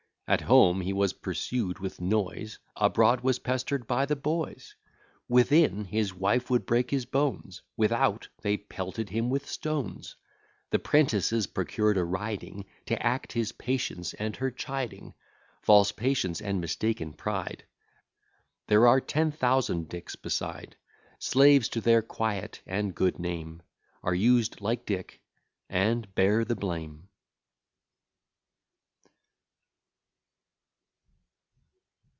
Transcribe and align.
At 0.27 0.39
home 0.39 0.79
he 0.79 0.93
was 0.93 1.11
pursued 1.11 1.79
with 1.79 1.99
noise; 1.99 2.57
Abroad 2.77 3.19
was 3.19 3.37
pester'd 3.39 3.85
by 3.85 4.05
the 4.05 4.15
boys: 4.15 4.75
Within, 5.27 5.83
his 5.83 6.13
wife 6.13 6.49
would 6.49 6.65
break 6.65 6.89
his 6.89 7.05
bones: 7.05 7.61
Without, 7.75 8.29
they 8.41 8.55
pelted 8.55 9.09
him 9.09 9.29
with 9.29 9.45
stones; 9.45 10.15
The 10.69 10.79
'prentices 10.79 11.47
procured 11.47 11.97
a 11.97 12.05
riding, 12.05 12.63
To 12.85 13.03
act 13.05 13.33
his 13.33 13.51
patience 13.51 14.13
and 14.13 14.33
her 14.37 14.51
chiding. 14.51 15.13
False 15.63 15.91
patience 15.91 16.39
and 16.39 16.61
mistaken 16.61 17.11
pride! 17.11 17.65
There 18.67 18.87
are 18.87 19.01
ten 19.01 19.33
thousand 19.33 19.89
Dicks 19.89 20.15
beside; 20.15 20.77
Slaves 21.19 21.67
to 21.67 21.81
their 21.81 22.01
quiet 22.01 22.61
and 22.65 22.95
good 22.95 23.19
name, 23.19 23.63
Are 24.01 24.15
used 24.15 24.61
like 24.61 24.85
Dick, 24.85 25.19
and 25.69 26.15
bear 26.15 26.45
the 26.45 26.55
blame. 26.55 27.09